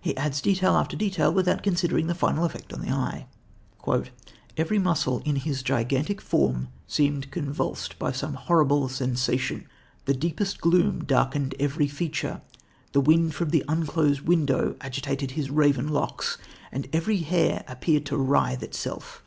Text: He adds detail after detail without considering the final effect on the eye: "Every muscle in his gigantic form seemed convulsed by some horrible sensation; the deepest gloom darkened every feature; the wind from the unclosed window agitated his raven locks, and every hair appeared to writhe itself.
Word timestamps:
He 0.00 0.16
adds 0.16 0.40
detail 0.40 0.72
after 0.74 0.96
detail 0.96 1.32
without 1.32 1.62
considering 1.62 2.08
the 2.08 2.16
final 2.16 2.44
effect 2.44 2.72
on 2.72 2.80
the 2.82 2.90
eye: 2.90 3.26
"Every 4.56 4.80
muscle 4.80 5.22
in 5.24 5.36
his 5.36 5.62
gigantic 5.62 6.20
form 6.20 6.66
seemed 6.88 7.30
convulsed 7.30 7.96
by 7.96 8.10
some 8.10 8.34
horrible 8.34 8.88
sensation; 8.88 9.68
the 10.04 10.14
deepest 10.14 10.60
gloom 10.60 11.04
darkened 11.04 11.54
every 11.60 11.86
feature; 11.86 12.40
the 12.90 13.00
wind 13.00 13.36
from 13.36 13.50
the 13.50 13.64
unclosed 13.68 14.22
window 14.22 14.74
agitated 14.80 15.30
his 15.38 15.48
raven 15.48 15.86
locks, 15.86 16.38
and 16.72 16.88
every 16.92 17.18
hair 17.18 17.62
appeared 17.68 18.04
to 18.06 18.16
writhe 18.16 18.64
itself. 18.64 19.22